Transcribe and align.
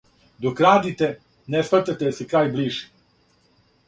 Док 0.45 0.61
радите, 0.65 1.09
не 1.55 1.61
схватате 1.67 2.09
да 2.09 2.13
се 2.21 2.27
крај 2.31 2.49
ближи. 2.57 2.81